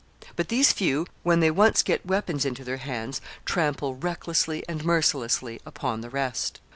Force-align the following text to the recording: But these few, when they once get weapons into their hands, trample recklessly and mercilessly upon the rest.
But 0.35 0.49
these 0.49 0.73
few, 0.73 1.05
when 1.21 1.41
they 1.41 1.51
once 1.51 1.83
get 1.83 2.03
weapons 2.03 2.43
into 2.43 2.63
their 2.63 2.77
hands, 2.77 3.21
trample 3.45 3.93
recklessly 3.95 4.63
and 4.67 4.83
mercilessly 4.83 5.61
upon 5.63 6.01
the 6.01 6.09
rest. 6.09 6.59